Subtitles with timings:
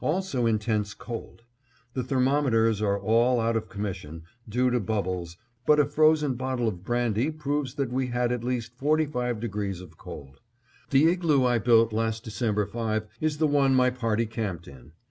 [0.03, 1.43] Also intense cold;
[1.93, 6.83] the thermometers are all out of commission, due to bubbles; but a frozen bottle of
[6.83, 10.39] brandy proves that we had at least 45° of cold.
[10.89, 14.93] The igloo I built last December 5 is the one my party are camped in.